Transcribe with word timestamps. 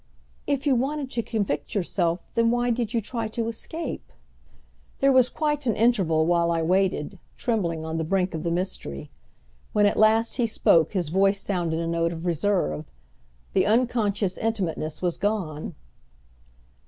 "If 0.47 0.65
you 0.65 0.73
wanted 0.73 1.11
to 1.11 1.21
convict 1.21 1.75
yourself 1.75 2.27
then 2.33 2.49
why 2.49 2.71
did 2.71 2.91
you 2.91 3.01
try 3.01 3.27
to 3.27 3.47
escape?" 3.47 4.11
There 4.99 5.11
was 5.11 5.29
quite 5.29 5.67
an 5.67 5.75
interval 5.75 6.25
while 6.25 6.49
I 6.49 6.63
waited, 6.63 7.19
trembling 7.37 7.85
on 7.85 7.99
the 7.99 8.03
brink 8.03 8.33
of 8.33 8.41
the 8.41 8.49
mystery. 8.49 9.11
When 9.73 9.85
at 9.85 9.97
last 9.99 10.37
he 10.37 10.47
spoke 10.47 10.93
his 10.93 11.09
voice 11.09 11.39
sounded 11.39 11.77
a 11.79 11.85
note 11.85 12.11
of 12.13 12.25
reserve. 12.25 12.85
The 13.53 13.67
unconscious 13.67 14.39
intimateness 14.39 15.03
was 15.03 15.17
gone. 15.17 15.75